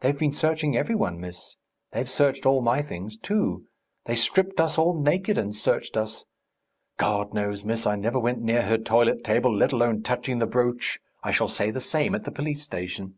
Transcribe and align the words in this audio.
"They've 0.00 0.18
been 0.18 0.34
searching 0.34 0.76
every 0.76 0.94
one, 0.94 1.18
miss. 1.20 1.56
They've 1.92 2.06
searched 2.06 2.44
all 2.44 2.60
my 2.60 2.82
things, 2.82 3.16
too. 3.16 3.64
They 4.04 4.14
stripped 4.14 4.60
us 4.60 4.76
all 4.76 5.00
naked 5.00 5.38
and 5.38 5.56
searched 5.56 5.96
us.... 5.96 6.26
God 6.98 7.32
knows, 7.32 7.64
miss, 7.64 7.86
I 7.86 7.96
never 7.96 8.18
went 8.18 8.42
near 8.42 8.64
her 8.66 8.76
toilet 8.76 9.24
table, 9.24 9.56
let 9.56 9.72
alone 9.72 10.02
touching 10.02 10.38
the 10.38 10.46
brooch. 10.46 11.00
I 11.22 11.30
shall 11.30 11.48
say 11.48 11.70
the 11.70 11.80
same 11.80 12.14
at 12.14 12.24
the 12.24 12.30
police 12.30 12.62
station." 12.62 13.14